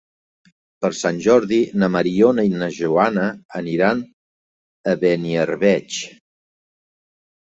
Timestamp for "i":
2.49-2.53